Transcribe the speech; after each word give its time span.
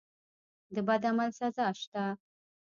د 0.73 0.77
بد 0.87 1.03
عمل 1.09 1.29
سزا 1.39 1.67
شته. 1.81 2.03